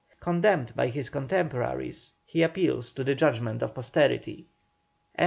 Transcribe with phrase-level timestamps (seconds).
[0.19, 4.47] Condemned by his contemporaries, he appeals to the judgment of posterity.
[5.15, 5.19] CHAPTER XXIV.